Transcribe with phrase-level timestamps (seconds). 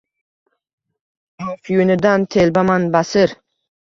[1.49, 3.37] Аfyunidan telbaman basir.